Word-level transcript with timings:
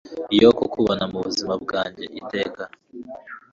yo 0.41 0.49
kukubona 0.57 1.03
mu 1.11 1.17
buzima 1.25 1.53
bwanjye.iteka 1.63 2.63